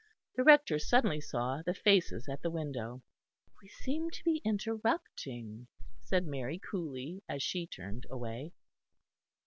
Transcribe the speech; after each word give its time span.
The 0.35 0.43
Rector 0.43 0.79
suddenly 0.79 1.21
saw 1.21 1.61
the 1.61 1.75
faces 1.75 2.27
at 2.27 2.41
the 2.41 2.49
window. 2.49 3.03
"We 3.61 3.67
seem 3.69 4.09
to 4.09 4.23
be 4.23 4.41
interrupting," 4.43 5.67
said 5.99 6.25
Mary 6.25 6.57
coolly, 6.57 7.21
as 7.29 7.43
she 7.43 7.67
turned 7.67 8.07
away. 8.09 8.51